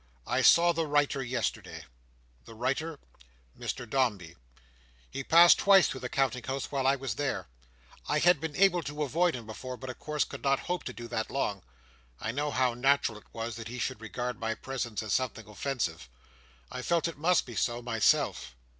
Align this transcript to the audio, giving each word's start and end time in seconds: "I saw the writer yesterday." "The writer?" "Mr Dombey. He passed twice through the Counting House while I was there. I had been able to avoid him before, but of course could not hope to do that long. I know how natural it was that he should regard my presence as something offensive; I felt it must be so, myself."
"I 0.25 0.41
saw 0.41 0.71
the 0.73 0.87
writer 0.87 1.21
yesterday." 1.21 1.85
"The 2.45 2.55
writer?" 2.55 2.97
"Mr 3.55 3.87
Dombey. 3.87 4.35
He 5.11 5.23
passed 5.23 5.59
twice 5.59 5.87
through 5.87 5.99
the 5.99 6.09
Counting 6.09 6.41
House 6.43 6.71
while 6.71 6.87
I 6.87 6.95
was 6.95 7.13
there. 7.13 7.45
I 8.09 8.17
had 8.17 8.39
been 8.39 8.55
able 8.55 8.81
to 8.81 9.03
avoid 9.03 9.35
him 9.35 9.45
before, 9.45 9.77
but 9.77 9.91
of 9.91 9.99
course 9.99 10.23
could 10.23 10.41
not 10.41 10.61
hope 10.61 10.83
to 10.85 10.91
do 10.93 11.07
that 11.09 11.29
long. 11.29 11.61
I 12.19 12.31
know 12.31 12.49
how 12.49 12.73
natural 12.73 13.19
it 13.19 13.31
was 13.31 13.57
that 13.57 13.67
he 13.67 13.77
should 13.77 14.01
regard 14.01 14.39
my 14.39 14.55
presence 14.55 15.03
as 15.03 15.13
something 15.13 15.47
offensive; 15.47 16.09
I 16.71 16.81
felt 16.81 17.07
it 17.07 17.19
must 17.19 17.45
be 17.45 17.53
so, 17.55 17.83
myself." 17.83 18.55